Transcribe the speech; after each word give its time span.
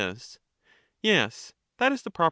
Yes, 1.03 1.51
that 1.77 1.91
is 1.91 2.01
the 2.01 2.09
term. 2.09 2.15